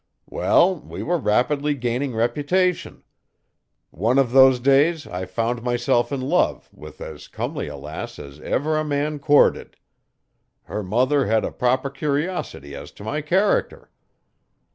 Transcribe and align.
Well, 0.25 0.77
we 0.79 1.03
were 1.03 1.19
rapidly 1.19 1.75
gaining 1.75 2.15
reputation. 2.15 3.03
One 3.91 4.17
of 4.17 4.31
those 4.31 4.59
days 4.59 5.05
I 5.05 5.25
found 5.27 5.61
myself 5.61 6.11
in 6.11 6.21
love 6.21 6.67
with 6.73 7.01
as 7.01 7.27
comely 7.27 7.67
a 7.67 7.77
lass 7.77 8.17
as 8.17 8.39
ever 8.39 8.77
a 8.79 8.83
man 8.83 9.19
courted. 9.19 9.77
Her 10.63 10.81
mother 10.81 11.27
had 11.27 11.45
a 11.45 11.51
proper 11.51 11.91
curiosity 11.91 12.73
as 12.75 12.91
to 12.93 13.03
my 13.03 13.21
character. 13.21 13.91